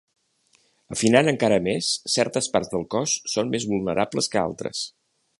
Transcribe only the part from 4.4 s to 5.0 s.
altres.